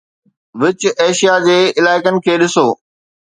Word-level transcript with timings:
وچ 0.59 0.81
Asia 1.03 1.35
جي 1.45 1.59
علائقن 1.79 2.15
کي 2.23 2.33
ڏسو 2.41 2.67